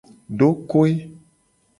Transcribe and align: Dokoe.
Dokoe. 0.37 0.93